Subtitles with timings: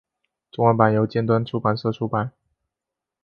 [0.51, 2.31] 中文版由尖端出版社出版。